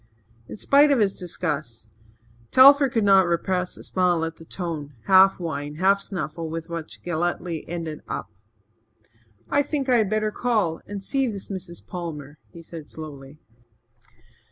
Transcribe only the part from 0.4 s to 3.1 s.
In spite of his disgust, Telford could